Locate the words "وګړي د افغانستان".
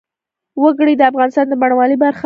0.61-1.45